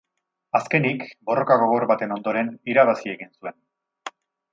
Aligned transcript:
Azkenik, 0.59 1.03
borroka 1.29 1.57
gogor 1.63 1.85
baten 1.91 2.15
ondoren, 2.15 2.49
irabazi 2.73 3.13
egin 3.17 3.31
zuen. 3.41 3.59